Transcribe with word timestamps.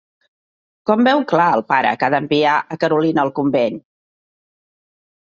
Com 0.89 1.01
veu 1.07 1.19
clar 1.31 1.49
el 1.57 1.61
pare 1.73 1.91
que 2.03 2.07
ha 2.07 2.09
d'enviar 2.13 2.55
a 2.77 2.79
Carolina 2.85 3.27
al 3.27 3.33
convent? 3.41 3.79